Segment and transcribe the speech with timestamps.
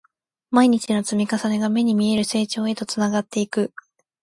[0.49, 3.71] 毎日の積み重ねが、目に見える成長へとつながっていく